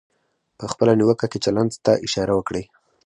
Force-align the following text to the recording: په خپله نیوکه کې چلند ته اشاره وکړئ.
په 0.57 0.65
خپله 0.71 0.93
نیوکه 0.99 1.25
کې 1.31 1.39
چلند 1.45 1.71
ته 1.85 1.91
اشاره 2.05 2.33
وکړئ. 2.35 2.63